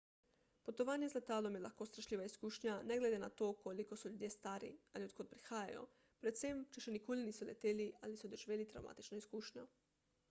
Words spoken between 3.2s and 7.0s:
na to koliko so ljudje stari ali od kod prihajajo predvsem če še